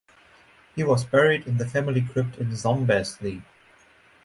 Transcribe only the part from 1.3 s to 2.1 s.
in the family